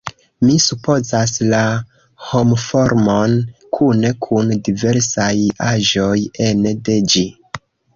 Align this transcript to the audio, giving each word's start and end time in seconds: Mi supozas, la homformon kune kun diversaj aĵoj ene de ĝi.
Mi 0.45 0.53
supozas, 0.67 1.33
la 1.51 1.59
homformon 2.31 3.37
kune 3.79 4.15
kun 4.29 4.53
diversaj 4.71 5.33
aĵoj 5.71 6.19
ene 6.53 6.79
de 6.91 7.03
ĝi. 7.17 7.29